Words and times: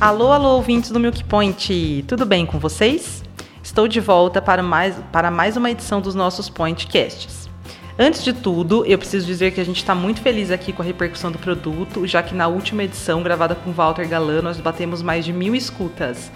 Alô, 0.00 0.30
alô, 0.30 0.50
ouvintes 0.50 0.92
do 0.92 1.00
Milk 1.00 1.24
Point, 1.24 2.04
tudo 2.06 2.24
bem 2.24 2.46
com 2.46 2.56
vocês? 2.56 3.24
Estou 3.60 3.88
de 3.88 3.98
volta 3.98 4.40
para 4.40 4.62
mais, 4.62 4.94
para 5.10 5.28
mais 5.28 5.56
uma 5.56 5.72
edição 5.72 6.00
dos 6.00 6.14
nossos 6.14 6.48
Pointcasts. 6.48 7.50
Antes 7.98 8.22
de 8.22 8.32
tudo, 8.32 8.86
eu 8.86 8.96
preciso 8.96 9.26
dizer 9.26 9.50
que 9.50 9.60
a 9.60 9.64
gente 9.64 9.78
está 9.78 9.96
muito 9.96 10.20
feliz 10.20 10.52
aqui 10.52 10.72
com 10.72 10.82
a 10.82 10.84
repercussão 10.84 11.32
do 11.32 11.38
produto, 11.38 12.06
já 12.06 12.22
que 12.22 12.32
na 12.32 12.46
última 12.46 12.84
edição, 12.84 13.24
gravada 13.24 13.56
com 13.56 13.72
Walter 13.72 14.08
Galan, 14.08 14.40
nós 14.40 14.60
batemos 14.60 15.02
mais 15.02 15.24
de 15.24 15.32
mil 15.32 15.52
escutas. 15.52 16.30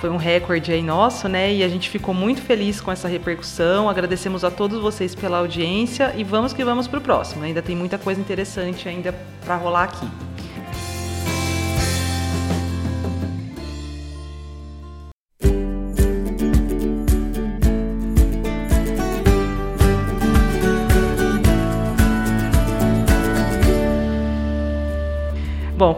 Foi 0.00 0.10
um 0.10 0.16
recorde 0.16 0.70
aí 0.70 0.84
nosso, 0.84 1.28
né? 1.28 1.52
E 1.52 1.64
a 1.64 1.68
gente 1.68 1.90
ficou 1.90 2.14
muito 2.14 2.40
feliz 2.40 2.80
com 2.80 2.92
essa 2.92 3.08
repercussão. 3.08 3.88
Agradecemos 3.88 4.44
a 4.44 4.52
todos 4.52 4.80
vocês 4.80 5.16
pela 5.16 5.38
audiência 5.38 6.14
e 6.16 6.22
vamos 6.22 6.52
que 6.52 6.62
vamos 6.62 6.86
para 6.86 7.00
o 7.00 7.02
próximo. 7.02 7.42
Ainda 7.42 7.60
tem 7.60 7.74
muita 7.74 7.98
coisa 7.98 8.20
interessante 8.20 8.88
ainda 8.88 9.12
para 9.44 9.56
rolar 9.56 9.82
aqui. 9.82 10.27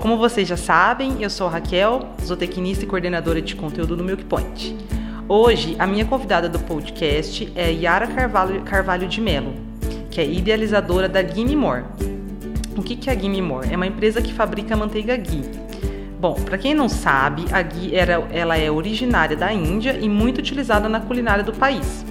Como 0.00 0.16
vocês 0.16 0.48
já 0.48 0.56
sabem, 0.56 1.22
eu 1.22 1.28
sou 1.28 1.46
Raquel, 1.46 2.08
zootecnista 2.24 2.84
e 2.84 2.86
coordenadora 2.86 3.40
de 3.42 3.54
conteúdo 3.54 3.94
do 3.94 4.02
Milk 4.02 4.24
Point. 4.24 4.74
Hoje, 5.28 5.76
a 5.78 5.86
minha 5.86 6.06
convidada 6.06 6.48
do 6.48 6.58
podcast 6.58 7.52
é 7.54 7.70
Yara 7.70 8.06
Carvalho, 8.06 8.62
Carvalho 8.62 9.06
de 9.06 9.20
Melo, 9.20 9.52
que 10.10 10.18
é 10.18 10.26
idealizadora 10.26 11.06
da 11.06 11.22
Gimme. 11.22 11.84
O 12.76 12.82
que 12.82 13.10
é 13.10 13.12
a 13.12 13.16
Gimme? 13.16 13.42
É 13.70 13.76
uma 13.76 13.86
empresa 13.86 14.22
que 14.22 14.32
fabrica 14.32 14.74
manteiga 14.74 15.14
ghee. 15.18 15.44
Bom, 16.18 16.34
para 16.34 16.56
quem 16.56 16.72
não 16.72 16.88
sabe, 16.88 17.44
a 17.52 17.60
ghee 17.60 17.94
era, 17.94 18.26
ela 18.32 18.56
é 18.56 18.70
originária 18.70 19.36
da 19.36 19.52
Índia 19.52 19.98
e 20.00 20.08
muito 20.08 20.38
utilizada 20.38 20.88
na 20.88 21.00
culinária 21.00 21.44
do 21.44 21.52
país. 21.52 22.04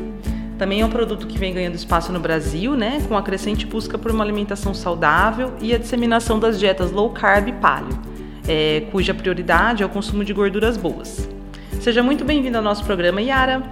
Também 0.59 0.81
é 0.81 0.85
um 0.85 0.89
produto 0.89 1.25
que 1.25 1.37
vem 1.37 1.53
ganhando 1.53 1.75
espaço 1.75 2.11
no 2.11 2.19
Brasil, 2.19 2.75
né, 2.75 3.01
com 3.07 3.15
a 3.15 3.23
crescente 3.23 3.65
busca 3.65 3.97
por 3.97 4.11
uma 4.11 4.25
alimentação 4.25 4.73
saudável 4.73 5.53
e 5.61 5.73
a 5.73 5.77
disseminação 5.77 6.37
das 6.37 6.59
dietas 6.59 6.91
low 6.91 7.11
carb 7.11 7.47
e 7.47 7.53
paleo, 7.53 7.97
é, 8.45 8.83
cuja 8.91 9.13
prioridade 9.13 9.83
é 9.83 9.85
o 9.85 9.89
consumo 9.89 10.25
de 10.25 10.33
gorduras 10.33 10.75
boas. 10.75 11.29
Seja 11.79 12.03
muito 12.03 12.25
bem-vindo 12.25 12.57
ao 12.57 12.63
nosso 12.63 12.83
programa, 12.83 13.21
Yara. 13.21 13.63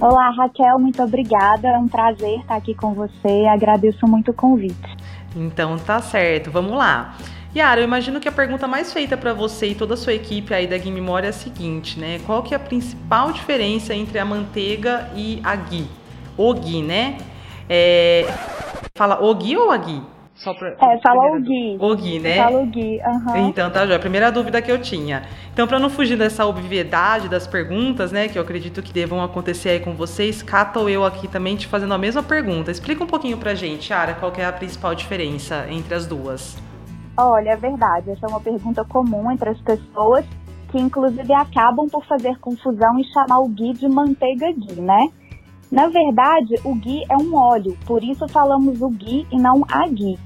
Olá, 0.00 0.30
Raquel, 0.30 0.78
muito 0.78 1.02
obrigada. 1.02 1.68
É 1.68 1.76
um 1.76 1.88
prazer 1.88 2.40
estar 2.40 2.56
aqui 2.56 2.74
com 2.74 2.94
você. 2.94 3.44
Agradeço 3.52 4.06
muito 4.06 4.30
o 4.30 4.34
convite. 4.34 4.96
Então 5.36 5.76
tá 5.76 6.00
certo, 6.00 6.50
vamos 6.50 6.72
lá. 6.72 7.16
Yara, 7.54 7.82
eu 7.82 7.84
imagino 7.84 8.18
que 8.18 8.28
a 8.28 8.32
pergunta 8.32 8.66
mais 8.66 8.94
feita 8.94 9.14
para 9.14 9.34
você 9.34 9.68
e 9.68 9.74
toda 9.74 9.92
a 9.92 9.96
sua 9.96 10.14
equipe 10.14 10.54
aí 10.54 10.66
da 10.66 10.78
Gui 10.78 10.90
Memória 10.90 11.26
é 11.26 11.30
a 11.30 11.34
seguinte, 11.34 12.00
né? 12.00 12.18
Qual 12.24 12.42
que 12.42 12.54
é 12.54 12.56
a 12.56 12.60
principal 12.60 13.30
diferença 13.30 13.94
entre 13.94 14.18
a 14.18 14.24
manteiga 14.24 15.10
e 15.14 15.38
a 15.44 15.54
ghee? 15.54 15.86
Ogui, 16.36 16.82
né? 16.82 17.18
É... 17.68 18.26
Fala 18.96 19.22
Ogui 19.22 19.56
ou 19.56 19.70
Agui? 19.70 20.02
Só 20.34 20.52
pra... 20.52 20.70
É, 20.70 20.98
fala 21.00 21.36
Ogui. 21.36 21.76
Ogui, 21.80 22.18
né? 22.18 22.36
Fala 22.36 22.60
Ogui, 22.60 23.00
uhum. 23.00 23.48
Então, 23.48 23.70
tá, 23.70 23.86
já. 23.86 23.96
A 23.96 23.98
primeira 23.98 24.32
dúvida 24.32 24.60
que 24.60 24.70
eu 24.70 24.80
tinha. 24.80 25.22
Então, 25.52 25.66
para 25.66 25.78
não 25.78 25.88
fugir 25.88 26.18
dessa 26.18 26.44
obviedade 26.44 27.28
das 27.28 27.46
perguntas, 27.46 28.10
né, 28.10 28.28
que 28.28 28.36
eu 28.36 28.42
acredito 28.42 28.82
que 28.82 28.92
devam 28.92 29.22
acontecer 29.22 29.70
aí 29.70 29.80
com 29.80 29.94
vocês, 29.94 30.42
Cata 30.42 30.80
ou 30.80 30.90
eu 30.90 31.04
aqui 31.04 31.28
também 31.28 31.56
te 31.56 31.66
fazendo 31.68 31.94
a 31.94 31.98
mesma 31.98 32.22
pergunta. 32.22 32.70
Explica 32.70 33.04
um 33.04 33.06
pouquinho 33.06 33.38
pra 33.38 33.54
gente, 33.54 33.92
Ara, 33.92 34.14
qual 34.14 34.32
é 34.36 34.44
a 34.44 34.52
principal 34.52 34.94
diferença 34.94 35.66
entre 35.70 35.94
as 35.94 36.06
duas. 36.06 36.56
Olha, 37.16 37.50
é 37.50 37.56
verdade. 37.56 38.10
Essa 38.10 38.26
é 38.26 38.28
uma 38.28 38.40
pergunta 38.40 38.84
comum 38.84 39.30
entre 39.30 39.50
as 39.50 39.60
pessoas, 39.60 40.24
que 40.70 40.78
inclusive 40.78 41.32
acabam 41.32 41.88
por 41.88 42.04
fazer 42.06 42.36
confusão 42.40 42.98
e 42.98 43.04
chamar 43.04 43.38
o 43.38 43.48
ghee 43.48 43.72
de 43.72 43.88
manteiga 43.88 44.52
ghee, 44.52 44.80
né? 44.80 45.08
Na 45.74 45.88
verdade, 45.88 46.54
o 46.64 46.72
ghee 46.76 47.02
é 47.10 47.16
um 47.16 47.34
óleo, 47.34 47.76
por 47.84 48.00
isso 48.04 48.28
falamos 48.28 48.80
o 48.80 48.88
ghee 48.90 49.26
e 49.32 49.36
não 49.36 49.64
a 49.68 49.88
ghee. 49.88 50.16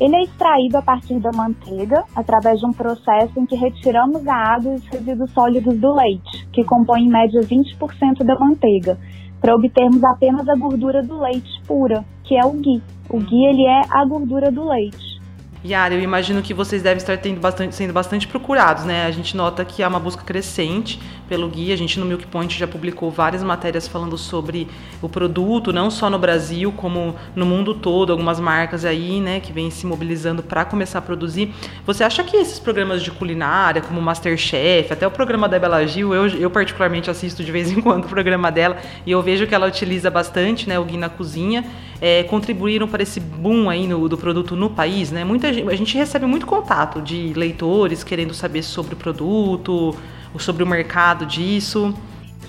Ele 0.00 0.16
é 0.16 0.22
extraído 0.22 0.78
a 0.78 0.82
partir 0.82 1.20
da 1.20 1.30
manteiga, 1.30 2.04
através 2.16 2.58
de 2.58 2.64
um 2.64 2.72
processo 2.72 3.38
em 3.38 3.44
que 3.44 3.54
retiramos 3.54 4.26
a 4.26 4.34
água 4.34 4.72
e 4.72 4.76
os 4.76 4.86
resíduos 4.86 5.30
sólidos 5.32 5.76
do 5.76 5.94
leite, 5.94 6.48
que 6.54 6.64
compõe 6.64 7.02
em 7.02 7.10
média 7.10 7.42
20% 7.42 8.24
da 8.24 8.38
manteiga, 8.38 8.98
para 9.42 9.54
obtermos 9.54 10.02
apenas 10.04 10.48
a 10.48 10.54
gordura 10.54 11.02
do 11.02 11.20
leite 11.20 11.60
pura, 11.66 12.02
que 12.24 12.34
é 12.34 12.46
o 12.46 12.52
ghee. 12.52 12.82
O 13.10 13.18
ghee 13.18 13.44
ele 13.44 13.66
é 13.66 13.82
a 13.90 14.06
gordura 14.06 14.50
do 14.50 14.66
leite. 14.66 15.18
Yara, 15.62 15.92
eu 15.92 16.00
imagino 16.00 16.40
que 16.40 16.54
vocês 16.54 16.82
devem 16.82 16.96
estar 16.96 17.18
bastante, 17.38 17.74
sendo 17.74 17.92
bastante 17.92 18.26
procurados, 18.26 18.84
né? 18.84 19.04
A 19.04 19.10
gente 19.10 19.36
nota 19.36 19.64
que 19.64 19.82
há 19.82 19.88
uma 19.88 20.00
busca 20.00 20.22
crescente 20.22 20.98
pelo 21.28 21.48
guia. 21.48 21.74
A 21.74 21.76
gente 21.76 22.00
no 22.00 22.06
Milk 22.06 22.26
Point 22.26 22.58
já 22.58 22.66
publicou 22.66 23.10
várias 23.10 23.42
matérias 23.42 23.86
falando 23.86 24.16
sobre 24.16 24.66
o 25.02 25.08
produto, 25.08 25.72
não 25.72 25.90
só 25.90 26.08
no 26.08 26.18
Brasil, 26.18 26.72
como 26.72 27.14
no 27.36 27.44
mundo 27.44 27.74
todo, 27.74 28.10
algumas 28.10 28.40
marcas 28.40 28.84
aí, 28.84 29.20
né, 29.20 29.40
que 29.40 29.52
vêm 29.52 29.70
se 29.70 29.86
mobilizando 29.86 30.42
para 30.42 30.64
começar 30.64 30.98
a 30.98 31.02
produzir. 31.02 31.52
Você 31.86 32.02
acha 32.02 32.24
que 32.24 32.36
esses 32.36 32.58
programas 32.58 33.02
de 33.02 33.10
culinária, 33.10 33.82
como 33.82 34.00
Masterchef, 34.00 34.92
até 34.92 35.06
o 35.06 35.10
programa 35.10 35.48
da 35.48 35.58
Bela 35.58 35.86
Gil, 35.86 36.14
eu, 36.14 36.26
eu 36.28 36.50
particularmente 36.50 37.10
assisto 37.10 37.44
de 37.44 37.52
vez 37.52 37.70
em 37.70 37.80
quando 37.80 38.06
o 38.06 38.08
programa 38.08 38.50
dela 38.50 38.78
e 39.04 39.10
eu 39.10 39.22
vejo 39.22 39.46
que 39.46 39.54
ela 39.54 39.66
utiliza 39.66 40.10
bastante, 40.10 40.68
né, 40.68 40.78
o 40.78 40.84
guia 40.84 40.98
na 40.98 41.08
cozinha, 41.08 41.64
é, 42.00 42.22
contribuíram 42.24 42.86
para 42.86 43.02
esse 43.02 43.20
boom 43.20 43.68
aí 43.68 43.86
no, 43.86 44.08
do 44.08 44.16
produto 44.16 44.54
no 44.54 44.70
país, 44.70 45.10
né? 45.10 45.24
Muita 45.24 45.48
a 45.48 45.74
gente 45.74 45.96
recebe 45.96 46.26
muito 46.26 46.46
contato 46.46 47.02
de 47.02 47.32
leitores 47.34 48.04
querendo 48.04 48.32
saber 48.34 48.62
sobre 48.62 48.94
o 48.94 48.96
produto, 48.96 49.96
sobre 50.38 50.62
o 50.62 50.66
mercado 50.66 51.26
disso. 51.26 51.94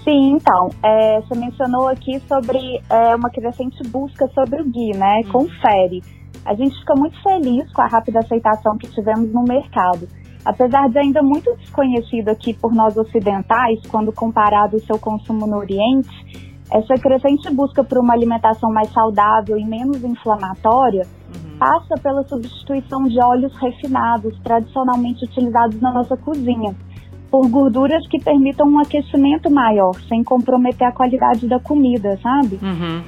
Sim, 0.03 0.37
então, 0.37 0.69
é, 0.83 1.21
você 1.21 1.37
mencionou 1.37 1.87
aqui 1.87 2.19
sobre 2.27 2.57
é, 2.89 3.15
uma 3.15 3.29
crescente 3.29 3.81
busca 3.89 4.27
sobre 4.29 4.61
o 4.61 4.65
Gui, 4.65 4.97
né? 4.97 5.21
Hum. 5.25 5.31
Confere. 5.31 6.01
A 6.45 6.53
gente 6.55 6.77
fica 6.79 6.95
muito 6.95 7.21
feliz 7.21 7.71
com 7.73 7.81
a 7.81 7.87
rápida 7.87 8.19
aceitação 8.19 8.77
que 8.77 8.87
tivemos 8.89 9.31
no 9.33 9.43
mercado. 9.43 10.07
Apesar 10.45 10.89
de 10.89 10.97
ainda 10.97 11.21
muito 11.21 11.53
desconhecido 11.57 12.29
aqui 12.29 12.53
por 12.53 12.73
nós 12.73 12.95
ocidentais, 12.95 13.79
quando 13.89 14.11
comparado 14.11 14.77
ao 14.77 14.81
seu 14.81 14.97
consumo 14.97 15.45
no 15.45 15.57
Oriente, 15.57 16.09
essa 16.71 16.93
crescente 16.95 17.51
busca 17.53 17.83
por 17.83 17.97
uma 17.97 18.13
alimentação 18.13 18.71
mais 18.71 18.91
saudável 18.91 19.57
e 19.57 19.65
menos 19.65 20.03
inflamatória 20.03 21.03
uhum. 21.03 21.57
passa 21.57 21.95
pela 22.01 22.23
substituição 22.23 23.03
de 23.03 23.19
óleos 23.19 23.55
refinados, 23.57 24.39
tradicionalmente 24.43 25.25
utilizados 25.25 25.81
na 25.81 25.91
nossa 25.91 26.15
cozinha, 26.15 26.75
por 27.29 27.47
gorduras 27.49 28.07
que 28.07 28.19
permitam 28.19 28.67
um 28.67 28.79
aquecimento 28.79 29.49
maior, 29.49 29.93
sem 30.07 30.23
comprometer 30.23 30.87
a 30.87 30.91
qualidade 30.91 31.47
da 31.47 31.59
comida, 31.59 32.17
sabe? 32.21 32.59
Uhum. 32.61 33.03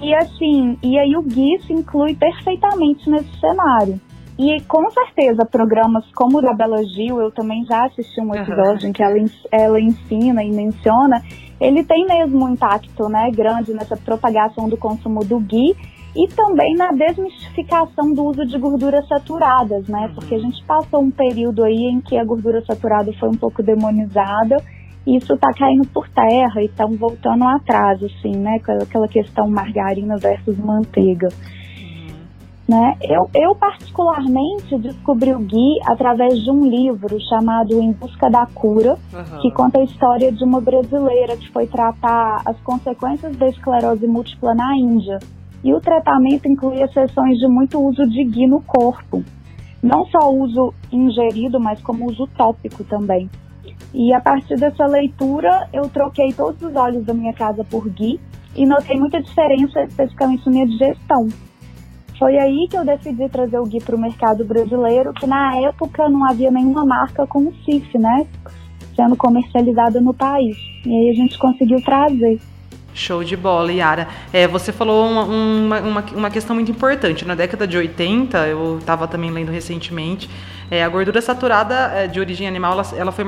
E 0.00 0.14
assim, 0.14 0.78
e 0.82 0.98
aí 0.98 1.16
o 1.16 1.22
Gui 1.22 1.58
se 1.66 1.72
inclui 1.72 2.14
perfeitamente 2.14 3.08
nesse 3.08 3.40
cenário. 3.40 4.00
E 4.38 4.60
com 4.62 4.90
certeza 4.90 5.46
programas 5.50 6.04
como 6.14 6.38
o 6.38 6.42
da 6.42 6.52
Bela 6.52 6.84
Gil, 6.84 7.20
eu 7.20 7.30
também 7.30 7.64
já 7.64 7.86
assisti 7.86 8.20
um 8.20 8.34
episódio 8.34 8.82
uhum. 8.82 8.90
em 8.90 8.92
que 8.92 9.02
ela, 9.02 9.14
ela 9.50 9.80
ensina 9.80 10.44
e 10.44 10.50
menciona, 10.50 11.22
ele 11.58 11.82
tem 11.82 12.06
mesmo 12.06 12.44
um 12.44 12.50
impacto 12.50 13.08
né, 13.08 13.30
grande 13.30 13.72
nessa 13.72 13.96
propagação 13.96 14.68
do 14.68 14.76
consumo 14.76 15.24
do 15.24 15.40
ghee 15.40 15.74
e 16.16 16.28
também 16.28 16.74
na 16.74 16.90
desmistificação 16.92 18.12
do 18.14 18.24
uso 18.24 18.46
de 18.46 18.58
gorduras 18.58 19.06
saturadas, 19.06 19.86
né? 19.86 20.06
Uhum. 20.06 20.14
Porque 20.14 20.34
a 20.34 20.38
gente 20.38 20.64
passou 20.64 21.02
um 21.02 21.10
período 21.10 21.62
aí 21.62 21.90
em 21.92 22.00
que 22.00 22.16
a 22.16 22.24
gordura 22.24 22.64
saturada 22.64 23.12
foi 23.20 23.28
um 23.28 23.36
pouco 23.36 23.62
demonizada 23.62 24.56
e 25.06 25.16
isso 25.16 25.34
está 25.34 25.52
caindo 25.52 25.86
por 25.88 26.08
terra 26.08 26.62
e 26.62 26.66
estão 26.66 26.90
voltando 26.96 27.44
atrás, 27.44 28.02
assim, 28.02 28.36
né? 28.36 28.58
Aquela 28.82 29.06
questão 29.06 29.48
margarina 29.48 30.16
versus 30.16 30.58
manteiga. 30.58 31.28
Né? 32.68 32.96
Eu, 33.00 33.30
eu, 33.32 33.54
particularmente, 33.54 34.76
descobri 34.78 35.32
o 35.32 35.38
Gui 35.38 35.78
através 35.84 36.42
de 36.42 36.50
um 36.50 36.66
livro 36.66 37.16
chamado 37.28 37.80
Em 37.80 37.92
Busca 37.92 38.28
da 38.28 38.44
Cura, 38.46 38.98
uhum. 39.12 39.40
que 39.40 39.52
conta 39.52 39.78
a 39.78 39.84
história 39.84 40.32
de 40.32 40.42
uma 40.42 40.60
brasileira 40.60 41.36
que 41.36 41.48
foi 41.52 41.68
tratar 41.68 42.42
as 42.44 42.58
consequências 42.62 43.36
da 43.36 43.48
esclerose 43.48 44.04
múltipla 44.08 44.52
na 44.52 44.76
Índia. 44.76 45.20
E 45.66 45.74
o 45.74 45.80
tratamento 45.80 46.46
incluía 46.46 46.86
sessões 46.86 47.40
de 47.40 47.48
muito 47.48 47.84
uso 47.84 48.06
de 48.08 48.22
Gui 48.22 48.46
no 48.46 48.62
corpo. 48.62 49.24
Não 49.82 50.06
só 50.06 50.32
uso 50.32 50.72
ingerido, 50.92 51.58
mas 51.58 51.82
como 51.82 52.06
uso 52.06 52.28
tópico 52.36 52.84
também. 52.84 53.28
E 53.92 54.14
a 54.14 54.20
partir 54.20 54.54
dessa 54.54 54.86
leitura, 54.86 55.68
eu 55.72 55.88
troquei 55.88 56.32
todos 56.32 56.62
os 56.62 56.76
óleos 56.76 57.04
da 57.04 57.12
minha 57.12 57.32
casa 57.32 57.64
por 57.64 57.88
Gui 57.88 58.20
e 58.54 58.64
notei 58.64 58.96
muita 58.96 59.20
diferença, 59.20 59.82
especificamente 59.82 60.46
na 60.46 60.52
minha 60.52 60.66
digestão. 60.68 61.28
Foi 62.16 62.38
aí 62.38 62.68
que 62.70 62.76
eu 62.76 62.84
decidi 62.84 63.28
trazer 63.28 63.58
o 63.58 63.66
Gui 63.66 63.82
para 63.82 63.96
o 63.96 64.00
mercado 64.00 64.44
brasileiro, 64.44 65.12
que 65.14 65.26
na 65.26 65.56
época 65.56 66.08
não 66.08 66.24
havia 66.30 66.52
nenhuma 66.52 66.84
marca 66.86 67.26
com 67.26 67.40
o 67.40 67.54
CIF, 67.64 67.98
né? 67.98 68.24
Sendo 68.94 69.16
comercializada 69.16 70.00
no 70.00 70.14
país. 70.14 70.56
E 70.86 70.94
aí 70.94 71.10
a 71.10 71.14
gente 71.14 71.36
conseguiu 71.36 71.82
trazer. 71.82 72.40
Show 72.96 73.22
de 73.22 73.36
bola, 73.36 73.70
Yara. 73.70 74.08
É, 74.32 74.48
você 74.48 74.72
falou 74.72 75.06
uma, 75.06 75.80
uma, 75.80 76.04
uma, 76.14 76.30
questão 76.30 76.56
muito 76.56 76.70
importante. 76.70 77.26
Na 77.26 77.34
década 77.34 77.66
de 77.66 77.76
80, 77.76 78.48
eu 78.48 78.78
estava 78.78 79.06
também 79.06 79.30
lendo 79.30 79.52
recentemente, 79.52 80.30
é, 80.70 80.82
a 80.82 80.88
gordura 80.88 81.20
saturada 81.20 81.74
é, 81.74 82.06
de 82.06 82.18
origem 82.18 82.48
animal 82.48 82.72
ela, 82.72 82.86
ela, 82.96 83.12
foi 83.12 83.24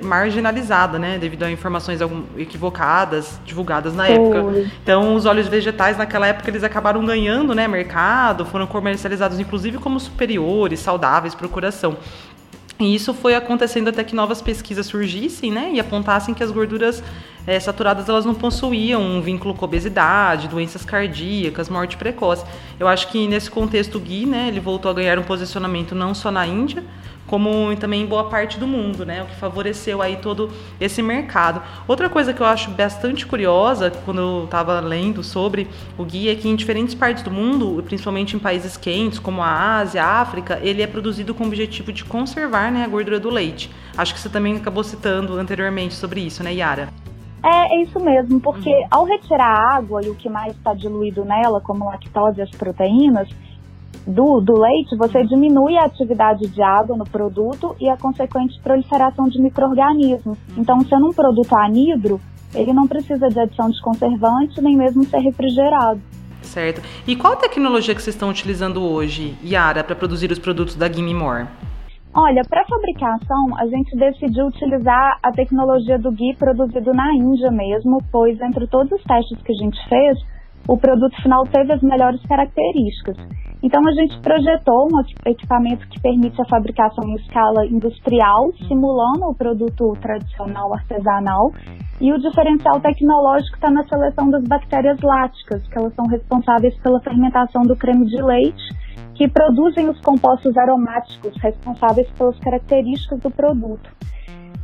marginalizada, 0.00 0.98
né, 0.98 1.18
devido 1.18 1.42
a 1.42 1.50
informações 1.50 2.00
equivocadas 2.36 3.38
divulgadas 3.44 3.94
na 3.94 4.08
época. 4.08 4.68
Então, 4.82 5.14
os 5.14 5.26
óleos 5.26 5.48
vegetais 5.48 5.98
naquela 5.98 6.26
época 6.26 6.48
eles 6.48 6.62
acabaram 6.62 7.04
ganhando, 7.04 7.54
né, 7.54 7.68
mercado, 7.68 8.46
foram 8.46 8.66
comercializados 8.66 9.38
inclusive 9.38 9.78
como 9.78 10.00
superiores, 10.00 10.80
saudáveis 10.80 11.34
para 11.34 11.46
o 11.46 11.48
coração. 11.50 11.96
E 12.80 12.94
isso 12.94 13.12
foi 13.12 13.34
acontecendo 13.34 13.88
até 13.88 14.04
que 14.04 14.14
novas 14.14 14.40
pesquisas 14.40 14.86
surgissem, 14.86 15.50
né, 15.50 15.72
e 15.74 15.80
apontassem 15.80 16.32
que 16.32 16.42
as 16.42 16.50
gorduras 16.50 17.02
é, 17.46 17.58
saturadas 17.58 18.08
elas 18.08 18.24
não 18.24 18.34
possuíam 18.34 19.00
um 19.00 19.20
vínculo 19.20 19.54
com 19.54 19.64
obesidade, 19.64 20.48
doenças 20.48 20.84
cardíacas, 20.84 21.68
morte 21.68 21.96
precoce. 21.96 22.44
Eu 22.78 22.86
acho 22.86 23.08
que 23.08 23.26
nesse 23.26 23.50
contexto 23.50 23.96
o 23.96 24.00
Gui, 24.00 24.26
né, 24.26 24.48
ele 24.48 24.60
voltou 24.60 24.90
a 24.90 24.94
ganhar 24.94 25.18
um 25.18 25.22
posicionamento 25.22 25.94
não 25.94 26.14
só 26.14 26.30
na 26.30 26.46
Índia, 26.46 26.82
como 27.28 27.76
também 27.76 28.02
em 28.02 28.06
boa 28.06 28.24
parte 28.24 28.58
do 28.58 28.66
mundo, 28.66 29.06
né? 29.06 29.22
O 29.22 29.26
que 29.26 29.36
favoreceu 29.36 30.02
aí 30.02 30.16
todo 30.16 30.50
esse 30.80 31.02
mercado. 31.02 31.62
Outra 31.86 32.08
coisa 32.08 32.32
que 32.32 32.40
eu 32.40 32.46
acho 32.46 32.70
bastante 32.70 33.26
curiosa 33.26 33.92
quando 34.04 34.20
eu 34.20 34.44
estava 34.44 34.80
lendo 34.80 35.22
sobre 35.22 35.68
o 35.96 36.04
guia 36.04 36.32
é 36.32 36.34
que 36.34 36.48
em 36.48 36.56
diferentes 36.56 36.94
partes 36.94 37.22
do 37.22 37.30
mundo, 37.30 37.82
principalmente 37.86 38.34
em 38.34 38.38
países 38.38 38.76
quentes 38.76 39.18
como 39.18 39.42
a 39.42 39.76
Ásia, 39.76 40.02
a 40.02 40.20
África, 40.20 40.58
ele 40.62 40.82
é 40.82 40.86
produzido 40.86 41.34
com 41.34 41.44
o 41.44 41.46
objetivo 41.46 41.92
de 41.92 42.04
conservar 42.04 42.72
né, 42.72 42.82
a 42.82 42.88
gordura 42.88 43.20
do 43.20 43.28
leite. 43.28 43.70
Acho 43.96 44.14
que 44.14 44.20
você 44.20 44.30
também 44.30 44.56
acabou 44.56 44.82
citando 44.82 45.34
anteriormente 45.34 45.94
sobre 45.94 46.20
isso, 46.20 46.42
né, 46.42 46.54
Yara? 46.54 46.88
É, 47.42 47.76
é 47.76 47.82
isso 47.82 48.00
mesmo, 48.00 48.40
porque 48.40 48.70
uhum. 48.70 48.86
ao 48.90 49.04
retirar 49.04 49.46
a 49.46 49.76
água 49.76 50.02
e 50.04 50.10
o 50.10 50.14
que 50.14 50.28
mais 50.28 50.54
está 50.56 50.74
diluído 50.74 51.24
nela, 51.24 51.60
como 51.60 51.84
lactose 51.84 52.40
e 52.40 52.42
as 52.42 52.50
proteínas, 52.50 53.28
do, 54.06 54.40
do 54.40 54.58
leite, 54.58 54.96
você 54.96 55.22
diminui 55.24 55.76
a 55.76 55.84
atividade 55.84 56.46
de 56.48 56.62
água 56.62 56.96
no 56.96 57.04
produto 57.04 57.76
e 57.78 57.88
a 57.88 57.96
consequente 57.96 58.58
proliferação 58.60 59.28
de 59.28 59.40
micro-organismos. 59.40 60.38
Então, 60.56 60.80
sendo 60.86 61.08
um 61.08 61.12
produto 61.12 61.54
anidro, 61.54 62.20
ele 62.54 62.72
não 62.72 62.86
precisa 62.88 63.28
de 63.28 63.38
adição 63.38 63.68
de 63.68 63.80
conservante 63.82 64.60
nem 64.62 64.76
mesmo 64.76 65.04
ser 65.04 65.18
refrigerado. 65.18 66.00
Certo. 66.40 66.80
E 67.06 67.14
qual 67.14 67.34
a 67.34 67.36
tecnologia 67.36 67.94
que 67.94 68.02
vocês 68.02 68.14
estão 68.14 68.30
utilizando 68.30 68.82
hoje, 68.82 69.36
Yara, 69.44 69.84
para 69.84 69.94
produzir 69.94 70.32
os 70.32 70.38
produtos 70.38 70.74
da 70.74 70.90
Gimme 70.90 71.12
More? 71.12 71.46
Olha, 72.14 72.42
para 72.48 72.64
fabricação, 72.64 73.56
a 73.58 73.66
gente 73.66 73.96
decidiu 73.96 74.46
utilizar 74.46 75.18
a 75.22 75.30
tecnologia 75.30 75.98
do 75.98 76.10
Gui 76.10 76.34
produzido 76.36 76.92
na 76.92 77.14
Índia 77.14 77.50
mesmo, 77.50 77.98
pois 78.10 78.40
entre 78.40 78.66
todos 78.66 78.90
os 78.92 79.04
testes 79.04 79.40
que 79.42 79.52
a 79.52 79.64
gente 79.64 79.78
fez, 79.88 80.18
o 80.66 80.76
produto 80.76 81.14
final 81.22 81.44
teve 81.44 81.72
as 81.72 81.82
melhores 81.82 82.20
características. 82.26 83.16
Então 83.62 83.86
a 83.86 83.92
gente 83.92 84.20
projetou 84.20 84.86
um 84.86 85.30
equipamento 85.30 85.86
que 85.88 86.00
permite 86.00 86.40
a 86.40 86.44
fabricação 86.44 87.04
em 87.08 87.14
escala 87.16 87.66
industrial, 87.66 88.52
simulando 88.68 89.26
o 89.26 89.34
produto 89.34 89.92
tradicional 90.00 90.72
artesanal. 90.74 91.50
E 92.00 92.12
o 92.12 92.18
diferencial 92.18 92.80
tecnológico 92.80 93.56
está 93.56 93.70
na 93.70 93.82
seleção 93.84 94.30
das 94.30 94.44
bactérias 94.44 95.00
láticas, 95.00 95.66
que 95.66 95.78
elas 95.78 95.92
são 95.94 96.06
responsáveis 96.06 96.76
pela 96.80 97.00
fermentação 97.00 97.62
do 97.62 97.74
creme 97.74 98.06
de 98.06 98.22
leite, 98.22 98.62
que 99.18 99.26
produzem 99.26 99.90
os 99.90 100.00
compostos 100.00 100.56
aromáticos 100.56 101.34
responsáveis 101.42 102.08
pelas 102.12 102.38
características 102.38 103.18
do 103.18 103.30
produto. 103.32 103.90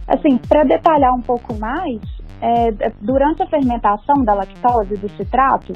Assim, 0.06 0.38
para 0.38 0.62
detalhar 0.62 1.12
um 1.12 1.20
pouco 1.20 1.52
mais, 1.54 2.00
é, 2.40 2.70
durante 3.00 3.42
a 3.42 3.46
fermentação 3.48 4.22
da 4.24 4.32
lactose 4.32 4.94
e 4.94 4.96
do 4.96 5.08
citrato, 5.16 5.72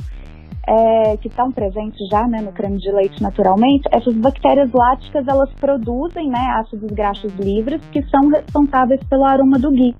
é, 0.68 1.16
que 1.16 1.26
estão 1.26 1.50
presentes 1.50 2.06
já 2.08 2.28
né, 2.28 2.40
no 2.40 2.52
creme 2.52 2.78
de 2.78 2.92
leite 2.92 3.20
naturalmente, 3.20 3.88
essas 3.90 4.14
bactérias 4.14 4.70
láticas 4.72 5.26
elas 5.26 5.52
produzem 5.54 6.28
né, 6.28 6.46
ácidos 6.60 6.92
graxos 6.92 7.34
livres 7.34 7.82
que 7.90 8.00
são 8.02 8.28
responsáveis 8.28 9.02
pelo 9.10 9.24
aroma 9.24 9.58
do 9.58 9.72
ghee. 9.72 9.96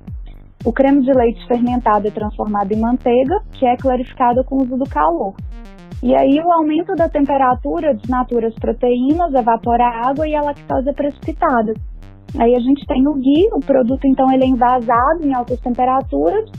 O 0.65 0.73
creme 0.73 1.03
de 1.03 1.13
leite 1.13 1.45
fermentado 1.49 2.07
é 2.07 2.11
transformado 2.13 2.71
em 2.71 2.81
manteiga, 2.81 3.41
que 3.53 3.67
é 3.67 3.77
clarificada 3.77 4.45
com 4.45 4.57
o 4.57 4.63
uso 4.63 4.77
do 4.77 4.89
calor. 4.89 5.35
E 6.03 6.15
aí 6.15 6.41
o 6.41 6.53
aumento 6.53 6.95
da 6.95 7.09
temperatura 7.09 7.95
desnatura 7.95 8.49
as 8.49 8.55
proteínas, 8.55 9.35
evapora 9.35 9.85
a 9.85 10.09
água 10.09 10.29
e 10.29 10.35
a 10.35 10.43
lactose 10.43 10.89
é 10.89 10.93
precipitada. 10.93 11.75
Aí 12.39 12.55
a 12.55 12.61
gente 12.61 12.87
tem 12.87 13.07
o 13.07 13.15
ghee, 13.15 13.49
o 13.53 13.61
produto 13.61 14.07
então 14.07 14.31
ele 14.33 14.45
é 14.45 14.47
envasado 14.47 15.25
em 15.25 15.35
altas 15.35 15.59
temperaturas 15.61 16.51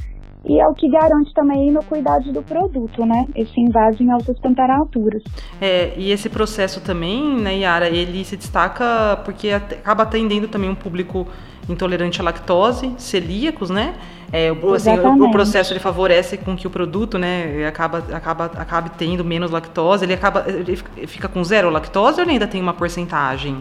e 0.45 0.59
é 0.59 0.67
o 0.67 0.73
que 0.73 0.89
garante 0.89 1.33
também 1.33 1.67
a 1.67 1.71
inocuidade 1.71 2.31
do 2.31 2.41
produto, 2.41 3.05
né? 3.05 3.25
Esse 3.35 3.59
invase 3.59 4.03
em 4.03 4.11
altas 4.11 4.37
temperaturas. 4.39 5.21
É, 5.61 5.93
e 5.97 6.11
esse 6.11 6.29
processo 6.29 6.81
também, 6.81 7.39
né, 7.39 7.57
Yara, 7.57 7.89
ele 7.89 8.23
se 8.23 8.37
destaca 8.37 9.21
porque 9.25 9.49
acaba 9.49 10.03
atendendo 10.03 10.47
também 10.47 10.69
um 10.69 10.75
público 10.75 11.27
intolerante 11.67 12.21
à 12.21 12.23
lactose, 12.23 12.93
celíacos, 12.97 13.69
né? 13.69 13.95
É, 14.31 14.51
o, 14.51 14.73
assim, 14.73 14.91
o, 14.91 15.25
o, 15.25 15.31
processo 15.31 15.73
ele 15.73 15.79
favorece 15.79 16.37
com 16.37 16.55
que 16.55 16.67
o 16.67 16.69
produto, 16.69 17.17
né, 17.17 17.65
acaba, 17.67 17.97
acaba, 18.13 18.45
acabe 18.45 18.91
tendo 18.91 19.23
menos 19.23 19.51
lactose. 19.51 20.05
Ele 20.05 20.13
acaba, 20.13 20.45
ele 20.47 20.75
fica 21.07 21.27
com 21.27 21.43
zero 21.43 21.69
lactose 21.69 22.19
ou 22.19 22.23
ele 22.25 22.33
ainda 22.33 22.47
tem 22.47 22.61
uma 22.61 22.73
porcentagem? 22.73 23.57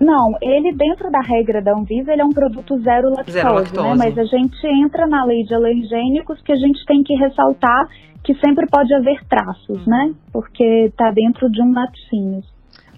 Não, 0.00 0.34
ele 0.40 0.72
dentro 0.72 1.10
da 1.10 1.20
regra 1.20 1.60
da 1.60 1.72
Anvisa, 1.72 2.12
ele 2.12 2.22
é 2.22 2.24
um 2.24 2.32
produto 2.32 2.78
zero 2.78 3.10
lactose, 3.10 3.32
zero 3.32 3.54
lactose. 3.54 3.88
né? 3.88 3.94
Mas 3.96 4.18
a 4.18 4.24
gente 4.24 4.66
entra 4.66 5.06
na 5.06 5.24
lei 5.24 5.44
de 5.44 5.54
alergênicos 5.54 6.40
que 6.42 6.52
a 6.52 6.56
gente 6.56 6.84
tem 6.86 7.02
que 7.02 7.14
ressaltar 7.14 7.86
que 8.24 8.34
sempre 8.34 8.66
pode 8.66 8.92
haver 8.94 9.24
traços, 9.28 9.86
né? 9.86 10.12
Porque 10.32 10.86
está 10.86 11.10
dentro 11.10 11.50
de 11.50 11.62
um 11.62 11.72
laticínio. 11.72 12.42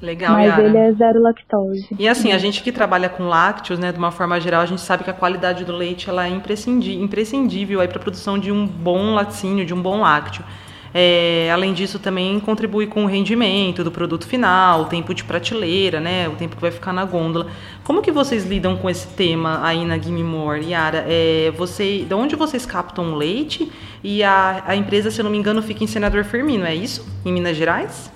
Legal, 0.02 0.32
Mas 0.32 0.49
Yara. 0.49 0.62
ele 0.64 0.76
é 0.76 0.93
zero 0.93 1.22
lactose. 1.22 1.87
E 1.96 2.08
assim, 2.08 2.32
a 2.32 2.38
gente 2.38 2.60
que 2.60 2.72
trabalha 2.72 3.08
com 3.08 3.28
lácteos, 3.28 3.78
né, 3.78 3.93
de 3.93 3.99
uma 3.99 4.10
forma 4.10 4.40
geral, 4.40 4.60
a 4.60 4.66
gente 4.66 4.81
sabe 4.81 5.04
que 5.04 5.10
a 5.10 5.12
qualidade 5.12 5.64
do 5.64 5.72
leite 5.72 6.10
ela 6.10 6.26
é 6.26 6.28
imprescindível, 6.28 7.04
imprescindível 7.04 7.78
para 7.88 7.99
a 7.99 8.00
produção 8.00 8.37
de 8.37 8.50
um 8.50 8.66
bom 8.66 9.14
laticínio, 9.14 9.64
de 9.64 9.72
um 9.72 9.81
bom 9.81 10.00
lácteo. 10.00 10.44
É, 10.93 11.50
além 11.54 11.72
disso, 11.72 12.00
também 12.00 12.38
contribui 12.40 12.88
com 12.88 13.04
o 13.04 13.06
rendimento 13.06 13.84
do 13.84 13.93
produto 13.93 14.26
final, 14.26 14.82
o 14.82 14.84
tempo 14.87 15.14
de 15.14 15.22
prateleira, 15.22 16.00
né, 16.00 16.28
o 16.28 16.32
tempo 16.32 16.56
que 16.56 16.60
vai 16.60 16.72
ficar 16.72 16.93
na 16.93 17.04
gôndola. 17.04 17.46
Como 17.84 18.02
que 18.02 18.10
vocês 18.10 18.44
lidam 18.44 18.76
com 18.76 18.90
esse 18.90 19.06
tema 19.06 19.64
aí 19.64 19.84
na 19.84 19.96
Gimme 19.99 20.25
More, 20.25 20.64
Yara? 20.69 21.04
É, 21.06 21.52
você, 21.56 22.04
de 22.06 22.12
onde 22.12 22.34
vocês 22.34 22.66
captam 22.66 23.12
o 23.12 23.14
leite? 23.14 23.70
E 24.02 24.22
a, 24.25 24.64
a 24.66 24.75
empresa, 24.75 25.12
se 25.12 25.20
eu 25.20 25.25
não 25.25 25.31
me 25.31 25.38
engano, 25.38 25.62
fica 25.62 25.84
em 25.84 25.87
Senador 25.87 26.25
Firmino, 26.25 26.64
é 26.64 26.75
isso? 26.75 27.06
Em 27.25 27.32
Minas 27.32 27.56
Gerais? 27.56 28.10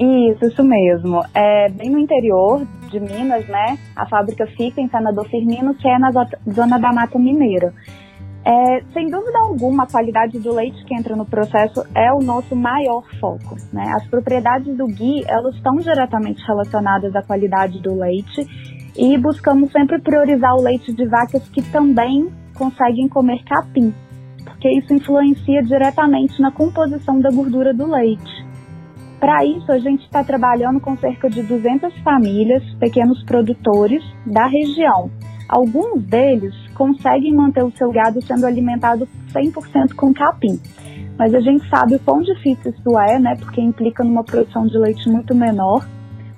Isso, 0.00 0.46
isso 0.46 0.62
mesmo. 0.62 1.22
É 1.34 1.68
bem 1.70 1.90
no 1.90 1.98
interior 1.98 2.64
de 2.88 3.00
Minas, 3.00 3.46
né? 3.48 3.76
A 3.96 4.06
fábrica 4.06 4.46
fica 4.46 4.80
em 4.80 4.88
Senador 4.88 5.28
Firmino, 5.28 5.74
que 5.74 5.88
é 5.88 5.98
na 5.98 6.10
zona 6.12 6.78
da 6.78 6.92
Mata 6.92 7.18
Mineira. 7.18 7.74
É, 8.44 8.80
sem 8.94 9.10
dúvida 9.10 9.38
alguma, 9.40 9.82
a 9.82 9.86
qualidade 9.86 10.38
do 10.38 10.54
leite 10.54 10.82
que 10.84 10.94
entra 10.94 11.14
no 11.14 11.26
processo 11.26 11.84
é 11.94 12.12
o 12.12 12.20
nosso 12.20 12.54
maior 12.54 13.02
foco. 13.20 13.56
Né? 13.72 13.92
As 13.94 14.06
propriedades 14.06 14.74
do 14.76 14.86
ghee, 14.86 15.24
elas 15.26 15.54
estão 15.56 15.76
diretamente 15.76 16.42
relacionadas 16.46 17.14
à 17.14 17.22
qualidade 17.22 17.78
do 17.82 17.94
leite 17.98 18.46
e 18.96 19.18
buscamos 19.18 19.70
sempre 19.70 20.00
priorizar 20.00 20.54
o 20.54 20.62
leite 20.62 20.92
de 20.92 21.06
vacas 21.06 21.46
que 21.50 21.60
também 21.70 22.28
conseguem 22.54 23.08
comer 23.08 23.44
capim, 23.44 23.92
porque 24.44 24.68
isso 24.78 24.94
influencia 24.94 25.62
diretamente 25.62 26.40
na 26.40 26.50
composição 26.50 27.20
da 27.20 27.30
gordura 27.30 27.74
do 27.74 27.86
leite. 27.86 28.47
Para 29.20 29.44
isso, 29.44 29.70
a 29.72 29.78
gente 29.78 30.04
está 30.04 30.22
trabalhando 30.22 30.80
com 30.80 30.96
cerca 30.96 31.28
de 31.28 31.42
200 31.42 31.92
famílias, 32.02 32.62
pequenos 32.78 33.24
produtores 33.24 34.02
da 34.24 34.46
região, 34.46 35.10
Alguns 35.48 36.02
deles 36.02 36.54
conseguem 36.74 37.34
manter 37.34 37.64
o 37.64 37.70
seu 37.70 37.90
gado 37.90 38.20
sendo 38.20 38.44
alimentado 38.44 39.08
100% 39.32 39.94
com 39.94 40.12
capim. 40.12 40.60
Mas 41.18 41.34
a 41.34 41.40
gente 41.40 41.66
sabe 41.70 41.94
o 41.94 42.00
quão 42.00 42.20
difícil 42.20 42.70
isso 42.70 42.98
é, 42.98 43.18
né? 43.18 43.34
Porque 43.38 43.60
implica 43.60 44.04
numa 44.04 44.22
produção 44.22 44.66
de 44.66 44.76
leite 44.76 45.08
muito 45.08 45.34
menor. 45.34 45.88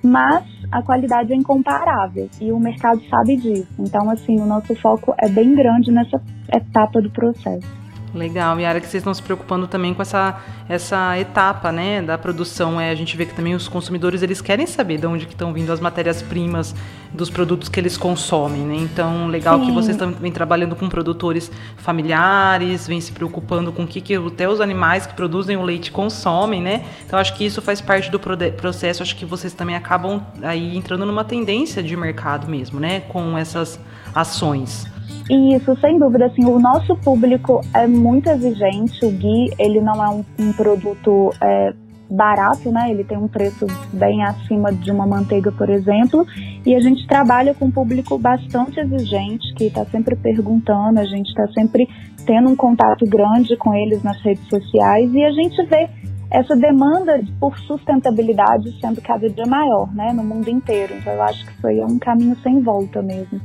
Mas 0.02 0.44
a 0.70 0.80
qualidade 0.80 1.32
é 1.32 1.36
incomparável 1.36 2.28
e 2.40 2.52
o 2.52 2.58
mercado 2.58 3.02
sabe 3.10 3.36
disso. 3.36 3.68
Então, 3.78 4.08
assim, 4.08 4.40
o 4.40 4.46
nosso 4.46 4.74
foco 4.76 5.12
é 5.18 5.28
bem 5.28 5.54
grande 5.54 5.90
nessa 5.90 6.22
etapa 6.54 7.02
do 7.02 7.10
processo. 7.10 7.79
Legal, 8.12 8.58
e 8.58 8.64
a 8.64 8.68
área 8.68 8.80
que 8.80 8.88
vocês 8.88 9.00
estão 9.00 9.14
se 9.14 9.22
preocupando 9.22 9.68
também 9.68 9.94
com 9.94 10.02
essa, 10.02 10.40
essa 10.68 11.16
etapa, 11.16 11.70
né, 11.70 12.02
da 12.02 12.18
produção, 12.18 12.80
é 12.80 12.90
a 12.90 12.94
gente 12.94 13.16
vê 13.16 13.24
que 13.24 13.34
também 13.34 13.54
os 13.54 13.68
consumidores, 13.68 14.20
eles 14.22 14.40
querem 14.40 14.66
saber 14.66 14.98
de 14.98 15.06
onde 15.06 15.26
que 15.26 15.32
estão 15.32 15.52
vindo 15.52 15.70
as 15.72 15.78
matérias-primas 15.78 16.74
dos 17.12 17.30
produtos 17.30 17.68
que 17.68 17.78
eles 17.78 17.96
consomem, 17.96 18.62
né, 18.62 18.76
então 18.78 19.28
legal 19.28 19.60
Sim. 19.60 19.66
que 19.66 19.72
vocês 19.72 19.94
estão 19.94 20.10
vem 20.10 20.32
trabalhando 20.32 20.74
com 20.74 20.88
produtores 20.88 21.52
familiares, 21.76 22.88
vem 22.88 23.00
se 23.00 23.12
preocupando 23.12 23.72
com 23.72 23.84
o 23.84 23.86
que, 23.86 24.00
que 24.00 24.16
até 24.16 24.48
os 24.48 24.60
animais 24.60 25.06
que 25.06 25.14
produzem 25.14 25.56
o 25.56 25.62
leite 25.62 25.92
consomem, 25.92 26.60
né, 26.60 26.84
então 27.06 27.16
acho 27.16 27.36
que 27.36 27.46
isso 27.46 27.62
faz 27.62 27.80
parte 27.80 28.10
do 28.10 28.18
processo, 28.18 29.04
acho 29.04 29.14
que 29.14 29.24
vocês 29.24 29.52
também 29.52 29.76
acabam 29.76 30.20
aí 30.42 30.76
entrando 30.76 31.06
numa 31.06 31.22
tendência 31.22 31.80
de 31.80 31.96
mercado 31.96 32.48
mesmo, 32.48 32.80
né, 32.80 33.00
com 33.00 33.38
essas 33.38 33.78
ações. 34.12 34.90
Isso, 35.28 35.76
sem 35.80 35.98
dúvida, 35.98 36.26
assim, 36.26 36.44
o 36.44 36.58
nosso 36.58 36.96
público 36.96 37.60
é 37.72 37.86
muito 37.86 38.28
exigente, 38.28 39.04
o 39.04 39.10
Gui, 39.10 39.52
ele 39.58 39.80
não 39.80 40.04
é 40.04 40.08
um, 40.08 40.24
um 40.38 40.52
produto 40.52 41.30
é, 41.40 41.72
barato, 42.10 42.70
né? 42.72 42.90
Ele 42.90 43.04
tem 43.04 43.16
um 43.16 43.28
preço 43.28 43.66
bem 43.92 44.24
acima 44.24 44.72
de 44.72 44.90
uma 44.90 45.06
manteiga, 45.06 45.52
por 45.52 45.70
exemplo. 45.70 46.26
E 46.66 46.74
a 46.74 46.80
gente 46.80 47.06
trabalha 47.06 47.54
com 47.54 47.66
um 47.66 47.70
público 47.70 48.18
bastante 48.18 48.80
exigente, 48.80 49.54
que 49.54 49.64
está 49.64 49.84
sempre 49.86 50.16
perguntando, 50.16 50.98
a 50.98 51.04
gente 51.04 51.28
está 51.28 51.46
sempre 51.52 51.88
tendo 52.26 52.48
um 52.48 52.56
contato 52.56 53.06
grande 53.06 53.56
com 53.56 53.74
eles 53.74 54.02
nas 54.02 54.20
redes 54.20 54.46
sociais 54.48 55.12
e 55.14 55.24
a 55.24 55.30
gente 55.30 55.62
vê 55.66 55.88
essa 56.30 56.54
demanda 56.54 57.20
por 57.40 57.58
sustentabilidade 57.60 58.78
sendo 58.80 59.00
cada 59.00 59.28
dia 59.28 59.46
maior, 59.46 59.92
né, 59.92 60.12
no 60.12 60.22
mundo 60.22 60.48
inteiro. 60.48 60.94
Então 60.96 61.12
eu 61.12 61.22
acho 61.22 61.44
que 61.44 61.52
isso 61.52 61.66
aí 61.66 61.80
é 61.80 61.86
um 61.86 61.98
caminho 61.98 62.36
sem 62.42 62.60
volta 62.60 63.02
mesmo. 63.02 63.40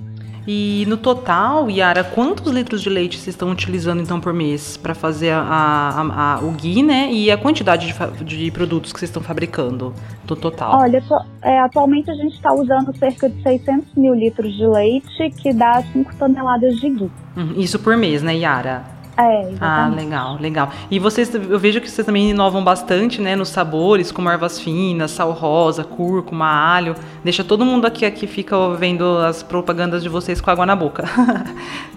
E 0.47 0.85
no 0.87 0.95
total, 0.95 1.69
Yara, 1.69 2.03
quantos 2.03 2.51
litros 2.51 2.81
de 2.81 2.89
leite 2.89 3.17
vocês 3.17 3.33
estão 3.33 3.49
utilizando 3.49 4.01
então 4.01 4.19
por 4.19 4.33
mês 4.33 4.77
para 4.77 4.93
fazer 4.93 5.31
a, 5.31 5.41
a, 5.41 6.35
a, 6.35 6.39
o 6.39 6.51
ghee, 6.51 6.83
né? 6.83 7.11
E 7.11 7.31
a 7.31 7.37
quantidade 7.37 7.87
de, 7.87 8.23
de, 8.23 8.51
produtos 8.51 8.93
que 8.93 8.99
vocês 8.99 9.09
estão 9.09 9.23
fabricando 9.23 9.93
no 10.29 10.35
total? 10.35 10.79
Olha, 10.79 11.03
é, 11.41 11.59
atualmente 11.59 12.11
a 12.11 12.13
gente 12.13 12.35
está 12.35 12.53
usando 12.53 12.95
cerca 12.97 13.27
de 13.27 13.41
600 13.41 13.95
mil 13.95 14.13
litros 14.13 14.53
de 14.55 14.67
leite, 14.67 15.29
que 15.41 15.51
dá 15.51 15.81
5 15.91 16.15
toneladas 16.15 16.75
de 16.75 16.89
ghee. 16.89 17.11
Uhum, 17.35 17.53
isso 17.57 17.79
por 17.79 17.97
mês, 17.97 18.21
né, 18.21 18.35
Yara? 18.35 18.94
É, 19.17 19.41
exatamente. 19.43 19.57
Ah, 19.62 19.88
legal, 19.88 20.38
legal. 20.39 20.72
E 20.91 21.00
vocês, 21.00 21.34
eu 21.34 21.57
vejo 21.57 21.79
que 21.79 21.89
vocês 21.89 22.05
também 22.05 22.31
inovam 22.31 22.63
bastante, 22.63 23.22
né, 23.22 23.36
nos 23.36 23.50
sabores, 23.50 24.12
como 24.12 24.29
ervas 24.29 24.60
finas, 24.60 25.12
sal 25.12 25.31
rosa, 25.31 25.84
cúrcuma, 25.84 26.48
alho. 26.48 26.95
Deixa 27.24 27.43
todo 27.43 27.63
mundo 27.63 27.86
aqui 27.86 28.10
que 28.12 28.27
fica 28.27 28.55
vendo 28.75 29.17
as 29.19 29.41
propagandas 29.41 30.03
de 30.03 30.10
vocês 30.10 30.41
com 30.41 30.51
água 30.51 30.65
na 30.65 30.75
boca. 30.75 31.05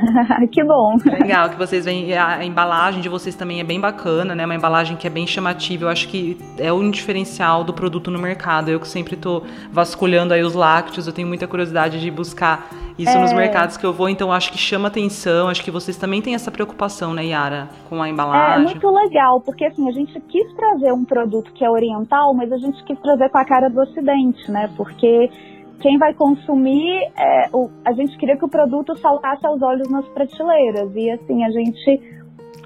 que 0.52 0.64
bom. 0.64 0.96
Legal 1.04 1.50
que 1.50 1.56
vocês 1.56 1.84
veem. 1.84 2.16
A 2.16 2.44
embalagem 2.44 3.00
de 3.00 3.08
vocês 3.08 3.34
também 3.34 3.60
é 3.60 3.64
bem 3.64 3.80
bacana, 3.80 4.34
né? 4.34 4.44
Uma 4.44 4.54
embalagem 4.54 4.96
que 4.96 5.06
é 5.06 5.10
bem 5.10 5.26
chamativa. 5.26 5.84
Eu 5.84 5.88
acho 5.88 6.08
que 6.08 6.38
é 6.58 6.72
um 6.72 6.90
diferencial 6.90 7.64
do 7.64 7.72
produto 7.72 8.10
no 8.10 8.18
mercado. 8.18 8.70
Eu 8.70 8.80
que 8.80 8.88
sempre 8.88 9.14
estou 9.14 9.44
vasculhando 9.70 10.34
aí 10.34 10.42
os 10.42 10.54
lácteos, 10.54 11.06
eu 11.06 11.12
tenho 11.12 11.28
muita 11.28 11.46
curiosidade 11.46 12.00
de 12.00 12.10
buscar 12.10 12.68
isso 12.98 13.16
é... 13.16 13.20
nos 13.20 13.32
mercados 13.32 13.76
que 13.76 13.84
eu 13.84 13.92
vou, 13.92 14.08
então 14.08 14.32
acho 14.32 14.50
que 14.50 14.58
chama 14.58 14.88
atenção. 14.88 15.48
Acho 15.48 15.62
que 15.62 15.70
vocês 15.70 15.96
também 15.96 16.22
têm 16.22 16.34
essa 16.34 16.50
preocupação, 16.50 17.12
né, 17.12 17.26
Yara, 17.26 17.68
com 17.88 18.02
a 18.02 18.08
embalagem. 18.08 18.66
É 18.66 18.70
muito 18.70 18.90
legal, 18.90 19.40
porque 19.40 19.66
assim, 19.66 19.88
a 19.88 19.92
gente 19.92 20.18
quis 20.20 20.52
trazer 20.54 20.92
um 20.92 21.04
produto 21.04 21.52
que 21.52 21.64
é 21.64 21.70
oriental, 21.70 22.34
mas 22.34 22.50
a 22.50 22.56
gente 22.56 22.82
quis 22.84 22.98
trazer 23.00 23.28
com 23.28 23.38
a 23.38 23.44
cara 23.44 23.68
do 23.68 23.80
ocidente, 23.80 24.50
né? 24.50 24.70
Porque 24.76 25.30
quem 25.80 25.98
vai 25.98 26.14
consumir, 26.14 27.12
é, 27.16 27.48
o, 27.52 27.68
a 27.84 27.92
gente 27.92 28.16
queria 28.18 28.36
que 28.36 28.44
o 28.44 28.48
produto 28.48 28.96
saltasse 28.98 29.46
aos 29.46 29.60
olhos 29.62 29.88
nas 29.90 30.06
prateleiras. 30.08 30.94
E 30.94 31.10
assim, 31.10 31.44
a 31.44 31.50
gente. 31.50 32.16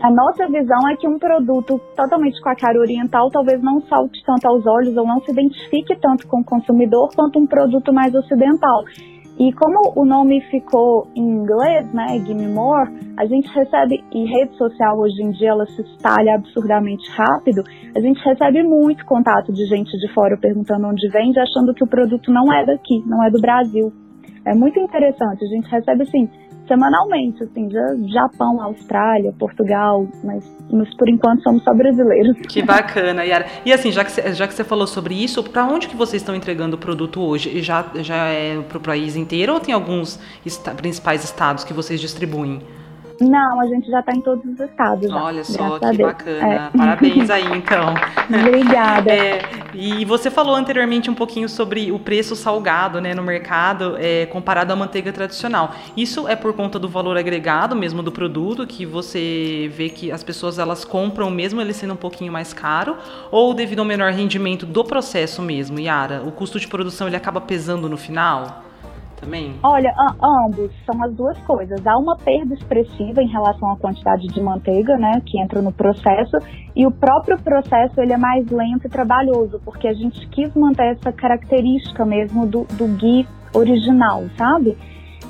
A 0.03 0.11
nossa 0.11 0.47
visão 0.47 0.89
é 0.89 0.97
que 0.97 1.07
um 1.07 1.19
produto 1.19 1.79
totalmente 1.95 2.41
com 2.41 2.49
a 2.49 2.55
cara 2.55 2.79
oriental 2.79 3.29
talvez 3.31 3.63
não 3.63 3.83
salte 3.83 4.23
tanto 4.25 4.49
aos 4.49 4.67
olhos 4.67 4.97
ou 4.97 5.07
não 5.07 5.21
se 5.21 5.31
identifique 5.31 5.95
tanto 6.01 6.27
com 6.27 6.41
o 6.41 6.45
consumidor 6.45 7.11
quanto 7.15 7.39
um 7.39 7.47
produto 7.47 7.93
mais 7.93 8.15
ocidental. 8.15 8.83
E 9.41 9.55
como 9.55 9.95
o 9.97 10.05
nome 10.05 10.39
ficou 10.51 11.09
em 11.17 11.23
inglês, 11.23 11.91
né, 11.95 12.19
Gimme 12.27 12.47
More, 12.47 12.93
a 13.17 13.25
gente 13.25 13.49
recebe, 13.49 14.05
e 14.13 14.27
rede 14.27 14.55
social 14.59 14.99
hoje 14.99 15.23
em 15.23 15.31
dia 15.31 15.49
ela 15.49 15.65
se 15.65 15.81
espalha 15.81 16.35
absurdamente 16.35 17.11
rápido, 17.11 17.63
a 17.97 18.01
gente 18.01 18.23
recebe 18.23 18.63
muito 18.63 19.03
contato 19.07 19.51
de 19.51 19.65
gente 19.65 19.97
de 19.97 20.13
fora 20.13 20.37
perguntando 20.37 20.89
onde 20.89 21.09
vende, 21.09 21.41
achando 21.41 21.73
que 21.73 21.83
o 21.83 21.89
produto 21.89 22.31
não 22.31 22.53
é 22.53 22.67
daqui, 22.67 23.03
não 23.07 23.25
é 23.25 23.31
do 23.31 23.41
Brasil. 23.41 23.91
É 24.45 24.55
muito 24.55 24.79
interessante, 24.79 25.43
a 25.43 25.49
gente 25.49 25.71
recebe 25.71 26.03
assim, 26.03 26.29
semanalmente, 26.71 27.43
assim, 27.43 27.67
de 27.67 28.13
Japão, 28.13 28.63
Austrália, 28.63 29.35
Portugal, 29.37 30.07
mas, 30.23 30.49
mas 30.71 30.95
por 30.95 31.09
enquanto 31.09 31.43
somos 31.43 31.65
só 31.65 31.75
brasileiros. 31.75 32.37
Que 32.49 32.63
bacana, 32.63 33.25
Yara. 33.25 33.47
E 33.67 33.73
assim, 33.73 33.91
já 33.91 34.05
que, 34.05 34.33
já 34.33 34.47
que 34.47 34.55
você 34.55 34.63
falou 34.63 34.87
sobre 34.87 35.15
isso, 35.15 35.43
para 35.43 35.67
onde 35.67 35.89
que 35.89 35.97
vocês 35.97 36.23
estão 36.23 36.35
entregando 36.35 36.77
o 36.77 36.79
produto 36.79 37.21
hoje? 37.21 37.61
Já, 37.61 37.85
já 37.97 38.29
é 38.29 38.61
para 38.61 38.79
o 38.79 38.81
país 38.81 39.17
inteiro 39.17 39.55
ou 39.55 39.59
tem 39.59 39.75
alguns 39.75 40.21
est 40.47 40.63
principais 40.77 41.25
estados 41.25 41.65
que 41.65 41.73
vocês 41.73 42.01
distribuem? 42.01 42.63
Não, 43.21 43.61
a 43.61 43.67
gente 43.67 43.91
já 43.91 44.01
está 44.01 44.13
em 44.13 44.21
todos 44.21 44.45
os 44.45 44.59
estados. 44.59 45.09
Já, 45.09 45.23
Olha 45.23 45.45
só, 45.45 45.79
que 45.79 46.03
bacana. 46.03 46.55
É. 46.55 46.71
Parabéns 46.77 47.29
aí, 47.31 47.45
então. 47.55 47.95
Obrigada. 48.29 49.13
É, 49.13 49.43
e 49.75 50.05
você 50.07 50.31
falou 50.31 50.55
anteriormente 50.55 51.11
um 51.11 51.15
pouquinho 51.15 51.49
sobre 51.49 51.93
o 51.93 51.99
preço 51.99 52.35
salgado 52.35 53.01
né, 53.01 53.15
no 53.15 53.23
mercado 53.23 53.97
é, 53.99 54.25
comparado 54.27 54.73
à 54.73 54.77
manteiga 54.77 55.13
tradicional. 55.13 55.75
Isso 55.97 56.27
é 56.27 56.35
por 56.35 56.55
conta 56.55 56.79
do 56.79 56.89
valor 56.89 57.19
agregado 57.19 57.77
mesmo 57.77 58.03
do 58.03 58.11
produto, 58.11 58.67
que 58.67 58.87
você 58.87 59.71
vê 59.75 59.91
que 59.91 60.11
as 60.11 60.25
pessoas 60.25 60.59
elas 60.59 60.85
compram 60.85 61.31
mesmo 61.31 61.61
ele 61.61 61.75
sendo 61.75 61.93
um 61.93 61.97
pouquinho 61.97 62.33
mais 62.33 62.55
caro, 62.55 62.97
ou 63.31 63.53
devido 63.53 63.81
ao 63.81 63.85
menor 63.85 64.13
rendimento 64.13 64.65
do 64.65 64.83
processo 64.83 65.43
mesmo, 65.43 65.79
Yara? 65.79 66.23
O 66.25 66.33
custo 66.33 66.59
de 66.59 66.67
produção 66.67 67.07
ele 67.07 67.17
acaba 67.17 67.41
pesando 67.41 67.89
no 67.89 67.99
final? 67.99 68.70
Também? 69.21 69.55
Olha, 69.63 69.93
ambos 70.23 70.71
são 70.85 71.03
as 71.03 71.15
duas 71.15 71.39
coisas. 71.41 71.87
Há 71.87 71.97
uma 71.97 72.17
perda 72.17 72.55
expressiva 72.55 73.23
em 73.23 73.29
relação 73.29 73.71
à 73.71 73.77
quantidade 73.77 74.27
de 74.27 74.41
manteiga, 74.41 74.97
né, 74.97 75.21
que 75.25 75.41
entra 75.41 75.61
no 75.61 75.73
processo, 75.73 76.37
e 76.75 76.87
o 76.87 76.91
próprio 76.91 77.39
processo 77.41 78.01
ele 78.01 78.13
é 78.13 78.17
mais 78.17 78.49
lento 78.51 78.87
e 78.87 78.91
trabalhoso, 78.91 79.61
porque 79.65 79.87
a 79.87 79.95
gente 79.95 80.27
quis 80.29 80.55
manter 80.55 80.93
essa 80.93 81.13
característica 81.13 82.05
mesmo 82.05 82.47
do, 82.47 82.65
do 82.73 82.87
ghee 82.97 83.27
original, 83.55 84.25
sabe? 84.37 84.77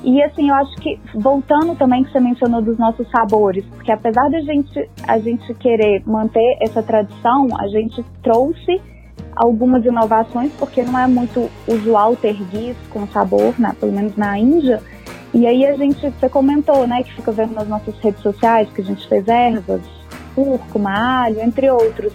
E 0.03 0.21
assim, 0.23 0.49
eu 0.49 0.55
acho 0.55 0.75
que, 0.77 0.99
voltando 1.13 1.75
também 1.75 2.03
que 2.03 2.11
você 2.11 2.19
mencionou 2.19 2.61
dos 2.61 2.77
nossos 2.77 3.07
sabores, 3.11 3.63
porque 3.65 3.91
apesar 3.91 4.29
da 4.29 4.39
gente, 4.39 4.89
a 5.07 5.19
gente 5.19 5.53
querer 5.55 6.01
manter 6.07 6.57
essa 6.61 6.81
tradição, 6.81 7.47
a 7.59 7.67
gente 7.67 8.03
trouxe 8.23 8.81
algumas 9.41 9.83
inovações, 9.83 10.51
porque 10.53 10.83
não 10.83 10.99
é 10.99 11.07
muito 11.07 11.49
usual 11.67 12.15
ter 12.15 12.35
guis 12.51 12.77
com 12.91 13.07
sabor, 13.07 13.59
né, 13.59 13.75
pelo 13.79 13.91
menos 13.91 14.15
na 14.15 14.37
Índia. 14.37 14.79
E 15.33 15.47
aí 15.47 15.65
a 15.65 15.75
gente, 15.75 15.99
você 15.99 16.29
comentou, 16.29 16.85
né, 16.85 17.01
que 17.01 17.15
fica 17.15 17.31
vendo 17.31 17.53
nas 17.53 17.67
nossas 17.67 17.97
redes 17.99 18.21
sociais 18.21 18.69
que 18.69 18.81
a 18.81 18.83
gente 18.83 19.07
fez 19.07 19.27
ervas, 19.27 19.81
cúrcuma, 20.35 21.23
alho, 21.23 21.41
entre 21.41 21.71
outros. 21.71 22.13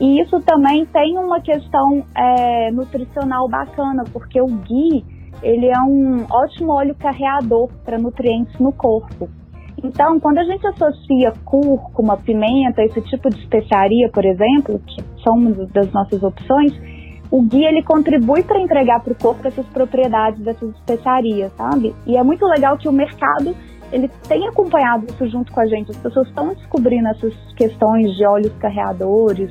E 0.00 0.20
isso 0.20 0.40
também 0.42 0.86
tem 0.86 1.18
uma 1.18 1.40
questão 1.40 2.04
é, 2.16 2.70
nutricional 2.70 3.48
bacana, 3.48 4.04
porque 4.12 4.40
o 4.40 4.46
ghee, 4.46 5.04
ele 5.42 5.66
é 5.66 5.80
um 5.80 6.24
ótimo 6.30 6.72
óleo 6.72 6.94
carreador 6.94 7.68
para 7.84 7.98
nutrientes 7.98 8.56
no 8.60 8.72
corpo. 8.72 9.28
Então, 9.82 10.20
quando 10.20 10.38
a 10.38 10.44
gente 10.44 10.64
associa 10.64 11.32
cúrcuma, 11.44 12.16
pimenta, 12.16 12.84
esse 12.84 13.00
tipo 13.02 13.28
de 13.28 13.40
especiaria, 13.40 14.08
por 14.10 14.24
exemplo, 14.24 14.80
que 14.86 15.02
são 15.22 15.34
uma 15.34 15.50
das 15.66 15.90
nossas 15.92 16.22
opções, 16.22 16.72
o 17.30 17.42
guia 17.42 17.68
ele 17.68 17.82
contribui 17.82 18.42
para 18.42 18.60
entregar 18.60 19.00
para 19.00 19.12
o 19.12 19.16
corpo 19.16 19.46
essas 19.48 19.66
propriedades 19.66 20.40
dessas 20.40 20.68
especiarias, 20.74 21.50
sabe? 21.56 21.94
E 22.06 22.16
é 22.16 22.22
muito 22.22 22.44
legal 22.44 22.76
que 22.76 22.88
o 22.88 22.92
mercado 22.92 23.56
ele 23.90 24.08
tem 24.28 24.46
acompanhado 24.48 25.06
isso 25.06 25.26
junto 25.28 25.50
com 25.52 25.60
a 25.60 25.66
gente. 25.66 25.90
As 25.90 25.96
pessoas 25.96 26.28
estão 26.28 26.48
descobrindo 26.48 27.08
essas 27.08 27.34
questões 27.54 28.14
de 28.16 28.26
óleos 28.26 28.52
carreadores, 28.58 29.50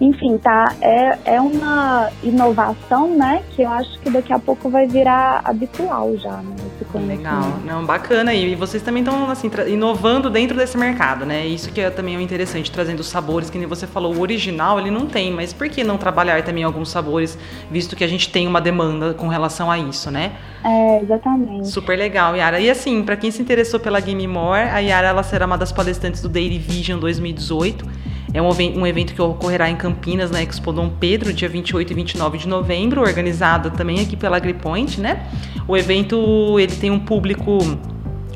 enfim, 0.00 0.38
tá? 0.38 0.74
É, 0.80 1.34
é 1.36 1.40
uma 1.40 2.10
inovação, 2.22 3.16
né? 3.16 3.42
Que 3.54 3.62
eu 3.62 3.70
acho 3.70 4.00
que 4.00 4.10
daqui 4.10 4.32
a 4.32 4.38
pouco 4.38 4.68
vai 4.68 4.86
virar 4.86 5.42
habitual 5.44 6.16
já, 6.16 6.36
né? 6.38 6.56
Legal, 6.94 7.58
não, 7.64 7.84
bacana. 7.84 8.32
E 8.34 8.54
vocês 8.54 8.82
também 8.82 9.02
estão, 9.02 9.30
assim, 9.30 9.50
inovando 9.68 10.30
dentro 10.30 10.56
desse 10.56 10.76
mercado, 10.76 11.24
né? 11.24 11.46
Isso 11.46 11.70
que 11.72 11.80
é 11.80 11.90
também 11.90 12.16
é 12.16 12.20
interessante, 12.20 12.70
trazendo 12.70 13.02
sabores, 13.02 13.50
que 13.50 13.58
nem 13.58 13.66
você 13.66 13.86
falou, 13.86 14.14
o 14.14 14.20
original 14.20 14.78
ele 14.78 14.90
não 14.90 15.06
tem, 15.06 15.32
mas 15.32 15.52
por 15.52 15.68
que 15.68 15.82
não 15.82 15.96
trabalhar 15.96 16.42
também 16.42 16.64
alguns 16.64 16.90
sabores, 16.90 17.38
visto 17.70 17.96
que 17.96 18.04
a 18.04 18.08
gente 18.08 18.30
tem 18.30 18.46
uma 18.46 18.60
demanda 18.60 19.14
com 19.14 19.28
relação 19.28 19.70
a 19.70 19.78
isso, 19.78 20.10
né? 20.10 20.32
É, 20.64 21.00
exatamente. 21.02 21.68
Super 21.68 21.98
legal, 21.98 22.36
Yara. 22.36 22.60
E 22.60 22.70
assim, 22.70 23.02
para 23.02 23.16
quem 23.16 23.30
se 23.30 23.42
interessou 23.42 23.80
pela 23.80 24.00
Game 24.00 24.26
More, 24.26 24.68
a 24.70 24.78
Yara 24.78 25.08
ela 25.08 25.22
será 25.22 25.46
uma 25.46 25.58
das 25.58 25.72
palestrantes 25.72 26.22
do 26.22 26.28
Daily 26.28 26.58
Vision 26.58 26.98
2018 26.98 28.14
é 28.34 28.42
um, 28.42 28.84
evento 28.84 29.14
que 29.14 29.22
ocorrerá 29.22 29.70
em 29.70 29.76
Campinas, 29.76 30.28
na 30.28 30.42
Expo 30.42 30.72
Dom 30.72 30.90
Pedro, 30.90 31.32
dia 31.32 31.48
28 31.48 31.92
e 31.92 31.94
29 31.94 32.38
de 32.38 32.48
novembro, 32.48 33.00
organizado 33.00 33.70
também 33.70 34.00
aqui 34.00 34.16
pela 34.16 34.36
AgriPoint, 34.36 35.00
né? 35.00 35.24
O 35.68 35.76
evento 35.76 36.58
ele 36.58 36.74
tem 36.74 36.90
um 36.90 36.98
público 36.98 37.58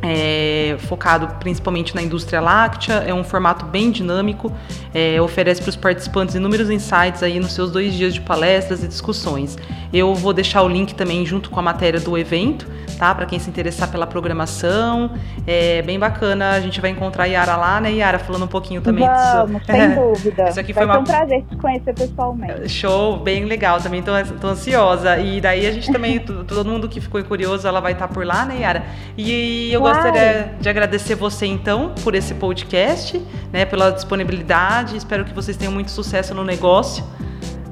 é, 0.02 0.76
focado 0.80 1.28
principalmente 1.40 1.94
na 1.94 2.02
indústria 2.02 2.40
láctea, 2.40 3.04
é 3.06 3.12
um 3.12 3.24
formato 3.24 3.64
bem 3.66 3.90
dinâmico, 3.90 4.52
é, 4.94 5.20
oferece 5.20 5.60
para 5.60 5.70
os 5.70 5.76
participantes 5.76 6.34
inúmeros 6.34 6.70
insights 6.70 7.22
aí 7.22 7.40
nos 7.40 7.52
seus 7.52 7.70
dois 7.70 7.94
dias 7.94 8.14
de 8.14 8.20
palestras 8.20 8.82
e 8.82 8.88
discussões. 8.88 9.56
Eu 9.92 10.14
vou 10.14 10.32
deixar 10.32 10.62
o 10.62 10.68
link 10.68 10.94
também 10.94 11.24
junto 11.24 11.50
com 11.50 11.58
a 11.58 11.62
matéria 11.62 11.98
do 11.98 12.16
evento, 12.16 12.66
tá? 12.98 13.14
Para 13.14 13.24
quem 13.24 13.38
se 13.38 13.48
interessar 13.48 13.90
pela 13.90 14.06
programação, 14.06 15.12
é 15.46 15.80
bem 15.80 15.98
bacana. 15.98 16.50
A 16.50 16.60
gente 16.60 16.80
vai 16.80 16.90
encontrar 16.90 17.24
a 17.24 17.26
Yara 17.26 17.56
lá, 17.56 17.80
né, 17.80 17.92
Yara, 17.92 18.18
falando 18.18 18.44
um 18.44 18.48
pouquinho 18.48 18.82
também 18.82 19.06
Vamos, 19.06 19.62
disso. 19.62 19.66
sem 19.66 19.94
dúvida. 19.96 20.48
Isso 20.50 20.60
aqui 20.60 20.72
vai 20.74 20.84
foi 20.84 20.94
uma... 20.94 21.00
um 21.00 21.04
prazer 21.04 21.42
te 21.48 21.56
conhecer 21.56 21.94
pessoalmente. 21.94 22.68
Show, 22.68 23.16
bem 23.18 23.46
legal. 23.46 23.80
Também 23.80 24.02
tô 24.02 24.46
ansiosa. 24.46 25.16
E 25.18 25.40
daí 25.40 25.66
a 25.66 25.72
gente 25.72 25.90
também, 25.90 26.18
todo 26.20 26.64
mundo 26.64 26.88
que 26.88 27.00
ficou 27.00 27.22
curioso, 27.24 27.66
ela 27.66 27.80
vai 27.80 27.92
estar 27.92 28.08
por 28.08 28.26
lá, 28.26 28.44
né, 28.44 28.60
Yara? 28.60 28.82
E 29.16 29.72
eu. 29.72 29.87
Gostaria 29.92 30.54
de 30.60 30.68
agradecer 30.68 31.14
você 31.14 31.46
então 31.46 31.94
por 32.02 32.14
esse 32.14 32.34
podcast, 32.34 33.20
né, 33.52 33.64
pela 33.64 33.90
disponibilidade. 33.90 34.96
Espero 34.96 35.24
que 35.24 35.32
vocês 35.34 35.56
tenham 35.56 35.72
muito 35.72 35.90
sucesso 35.90 36.34
no 36.34 36.44
negócio, 36.44 37.04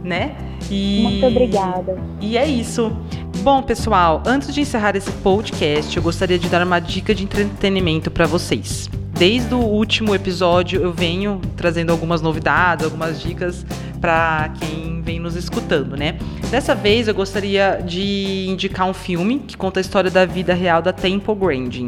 né? 0.02 0.36
E... 0.70 1.02
Muito 1.02 1.26
obrigada. 1.26 1.96
E 2.20 2.36
é 2.36 2.46
isso. 2.46 2.96
Bom, 3.38 3.62
pessoal, 3.62 4.22
antes 4.26 4.52
de 4.52 4.60
encerrar 4.60 4.96
esse 4.96 5.10
podcast, 5.12 5.96
eu 5.96 6.02
gostaria 6.02 6.38
de 6.38 6.48
dar 6.48 6.66
uma 6.66 6.80
dica 6.80 7.14
de 7.14 7.22
entretenimento 7.22 8.10
para 8.10 8.26
vocês. 8.26 8.90
Desde 9.18 9.54
o 9.54 9.58
último 9.58 10.14
episódio 10.14 10.82
eu 10.82 10.92
venho 10.92 11.40
trazendo 11.56 11.90
algumas 11.90 12.20
novidades, 12.20 12.84
algumas 12.84 13.18
dicas 13.18 13.64
para 13.98 14.50
quem 14.60 15.00
vem 15.00 15.18
nos 15.18 15.34
escutando, 15.36 15.96
né? 15.96 16.18
Dessa 16.50 16.74
vez 16.74 17.08
eu 17.08 17.14
gostaria 17.14 17.80
de 17.82 18.46
indicar 18.46 18.86
um 18.86 18.92
filme 18.92 19.38
que 19.38 19.56
conta 19.56 19.80
a 19.80 19.82
história 19.82 20.10
da 20.10 20.26
vida 20.26 20.52
real 20.52 20.82
da 20.82 20.92
Temple 20.92 21.34
Grandin. 21.34 21.86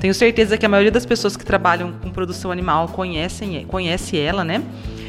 Tenho 0.00 0.14
certeza 0.14 0.56
que 0.56 0.64
a 0.64 0.68
maioria 0.70 0.90
das 0.90 1.04
pessoas 1.04 1.36
que 1.36 1.44
trabalham 1.44 1.92
com 2.00 2.08
produção 2.08 2.50
animal 2.50 2.88
conhecem, 2.88 3.62
conhece 3.66 4.18
ela, 4.18 4.42
né? 4.42 4.62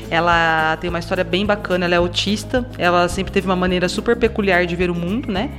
Ela 0.10 0.76
tem 0.82 0.90
uma 0.90 1.00
história 1.00 1.24
bem 1.24 1.46
bacana, 1.46 1.86
ela 1.86 1.96
é 1.96 1.98
autista, 1.98 2.68
ela 2.78 3.08
sempre 3.08 3.32
teve 3.32 3.48
uma 3.48 3.56
maneira 3.56 3.88
super 3.88 4.18
peculiar 4.18 4.66
de 4.66 4.76
ver 4.76 4.92
o 4.92 4.96
mundo, 4.96 5.32
né? 5.32 5.50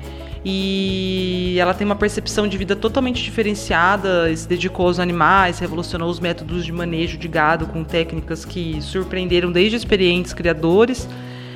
E 0.45 1.57
ela 1.61 1.73
tem 1.73 1.85
uma 1.85 1.95
percepção 1.95 2.49
de 2.49 2.59
vida 2.59 2.75
totalmente 2.75 3.23
diferenciada, 3.23 4.35
se 4.37 4.49
dedicou 4.49 4.87
aos 4.87 4.99
animais, 4.99 5.61
revolucionou 5.61 6.11
os 6.11 6.19
métodos 6.19 6.65
de 6.65 6.73
manejo 6.73 7.17
de 7.17 7.29
gado 7.29 7.67
com 7.67 7.85
técnicas 7.85 8.45
que 8.45 8.83
surpreenderam 8.83 9.53
desde 9.53 9.77
experientes 9.77 10.33
criadores, 10.33 11.09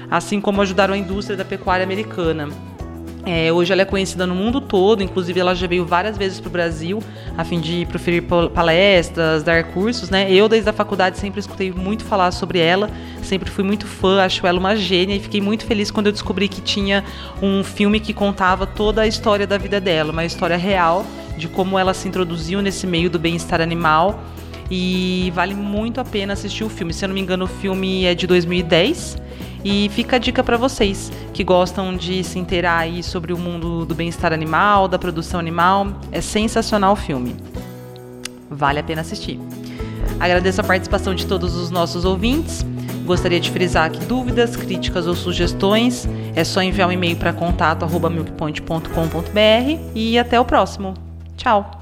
assim 0.08 0.40
como 0.40 0.62
ajudaram 0.62 0.94
a 0.94 0.98
indústria 0.98 1.36
da 1.36 1.44
pecuária 1.44 1.82
americana. 1.82 2.48
É, 3.28 3.52
hoje 3.52 3.72
ela 3.72 3.82
é 3.82 3.84
conhecida 3.84 4.24
no 4.24 4.36
mundo 4.36 4.60
todo, 4.60 5.02
inclusive 5.02 5.40
ela 5.40 5.52
já 5.52 5.66
veio 5.66 5.84
várias 5.84 6.16
vezes 6.16 6.38
para 6.38 6.48
o 6.48 6.52
Brasil 6.52 7.02
a 7.36 7.42
fim 7.42 7.58
de 7.58 7.84
proferir 7.86 8.22
palestras, 8.54 9.42
dar 9.42 9.64
cursos, 9.64 10.08
né? 10.08 10.32
Eu 10.32 10.48
desde 10.48 10.70
a 10.70 10.72
faculdade 10.72 11.18
sempre 11.18 11.40
escutei 11.40 11.72
muito 11.72 12.04
falar 12.04 12.30
sobre 12.30 12.60
ela, 12.60 12.88
sempre 13.24 13.50
fui 13.50 13.64
muito 13.64 13.84
fã, 13.84 14.22
acho 14.22 14.46
ela 14.46 14.60
uma 14.60 14.76
gênia 14.76 15.16
e 15.16 15.18
fiquei 15.18 15.40
muito 15.40 15.66
feliz 15.66 15.90
quando 15.90 16.06
eu 16.06 16.12
descobri 16.12 16.46
que 16.46 16.60
tinha 16.60 17.02
um 17.42 17.64
filme 17.64 17.98
que 17.98 18.14
contava 18.14 18.64
toda 18.64 19.02
a 19.02 19.08
história 19.08 19.44
da 19.44 19.58
vida 19.58 19.80
dela, 19.80 20.12
uma 20.12 20.24
história 20.24 20.56
real 20.56 21.04
de 21.36 21.48
como 21.48 21.76
ela 21.76 21.92
se 21.92 22.06
introduziu 22.06 22.62
nesse 22.62 22.86
meio 22.86 23.10
do 23.10 23.18
bem-estar 23.18 23.60
animal 23.60 24.20
e 24.70 25.32
vale 25.34 25.54
muito 25.54 26.00
a 26.00 26.04
pena 26.04 26.32
assistir 26.32 26.62
o 26.62 26.68
filme. 26.68 26.94
Se 26.94 27.04
eu 27.04 27.08
não 27.08 27.14
me 27.14 27.20
engano, 27.20 27.46
o 27.46 27.48
filme 27.48 28.04
é 28.04 28.14
de 28.14 28.24
2010 28.24 29.25
e 29.68 29.88
fica 29.88 30.14
a 30.14 30.18
dica 30.20 30.44
para 30.44 30.56
vocês 30.56 31.10
que 31.32 31.42
gostam 31.42 31.96
de 31.96 32.22
se 32.22 32.38
inteirar 32.38 32.78
aí 32.78 33.02
sobre 33.02 33.32
o 33.32 33.38
mundo 33.38 33.84
do 33.84 33.96
bem-estar 33.96 34.32
animal, 34.32 34.86
da 34.86 34.96
produção 34.96 35.40
animal. 35.40 35.88
É 36.12 36.20
sensacional 36.20 36.92
o 36.92 36.96
filme. 36.96 37.34
Vale 38.48 38.78
a 38.78 38.82
pena 38.84 39.00
assistir. 39.00 39.40
Agradeço 40.20 40.60
a 40.60 40.64
participação 40.64 41.16
de 41.16 41.26
todos 41.26 41.56
os 41.56 41.68
nossos 41.68 42.04
ouvintes. 42.04 42.64
Gostaria 43.04 43.40
de 43.40 43.50
frisar 43.50 43.90
que 43.90 43.98
dúvidas, 44.06 44.54
críticas 44.54 45.08
ou 45.08 45.16
sugestões 45.16 46.08
é 46.36 46.44
só 46.44 46.62
enviar 46.62 46.88
um 46.88 46.92
e-mail 46.92 47.16
para 47.16 47.32
contato@milkpoint.com.br 47.32 49.80
e 49.96 50.16
até 50.16 50.38
o 50.38 50.44
próximo. 50.44 50.94
Tchau. 51.36 51.75